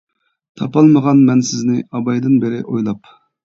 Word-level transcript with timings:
تاپالمىغان 0.61 1.21
مەن 1.29 1.45
سىزنى، 1.51 1.79
ئابايدىن 1.87 2.43
بېرى 2.47 2.67
ئويلاپ. 2.69 3.17